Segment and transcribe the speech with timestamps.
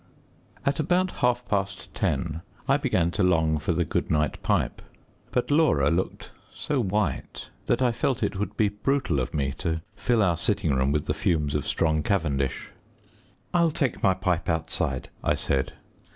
[0.65, 4.81] At about half past ten I began to long for the good night pipe,
[5.29, 9.83] but Laura looked so white that I felt it would be brutal of me to
[9.95, 12.71] fill our sitting room with the fumes of strong cavendish.
[13.53, 15.73] "I'll take my pipe outside," I said.